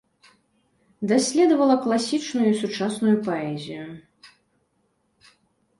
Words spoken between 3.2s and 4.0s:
паэзію.